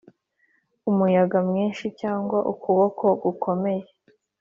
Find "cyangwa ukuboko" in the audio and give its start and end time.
2.01-3.05